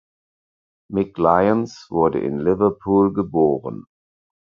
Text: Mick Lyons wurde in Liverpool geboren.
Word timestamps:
Mick 0.91 1.15
Lyons 1.19 1.85
wurde 1.91 2.21
in 2.21 2.39
Liverpool 2.39 3.13
geboren. 3.13 3.85